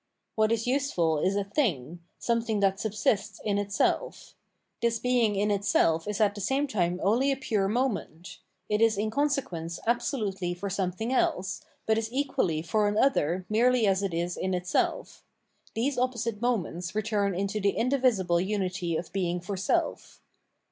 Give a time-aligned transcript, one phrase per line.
[0.33, 4.33] What is useful is a thing, something that subsists in itself;
[4.81, 8.97] this being in itself is at the same time only a pure moment: it is
[8.97, 14.11] in consequence absolutely for something else, but is equally for an other merely as it
[14.11, 15.23] is in itself:
[15.75, 20.19] these opposite moments return into the indivisible unity of being for self.